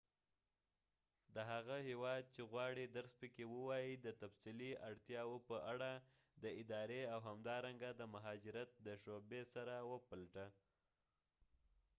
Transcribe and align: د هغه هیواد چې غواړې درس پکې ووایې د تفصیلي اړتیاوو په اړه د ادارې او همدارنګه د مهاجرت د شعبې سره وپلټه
د 1.35 1.37
هغه 1.51 1.75
هیواد 1.89 2.23
چې 2.33 2.41
غواړې 2.51 2.85
درس 2.97 3.13
پکې 3.21 3.43
ووایې 3.53 3.93
د 3.95 4.07
تفصیلي 4.21 4.71
اړتیاوو 4.89 5.37
په 5.49 5.57
اړه 5.71 5.91
د 6.43 6.45
ادارې 6.61 7.01
او 7.13 7.19
همدارنګه 7.29 7.89
د 7.95 8.01
مهاجرت 8.13 8.69
د 8.85 8.87
شعبې 9.03 9.41
سره 9.53 9.75
وپلټه 9.91 10.45